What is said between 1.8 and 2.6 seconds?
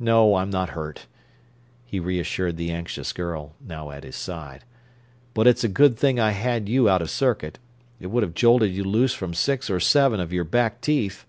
he reassured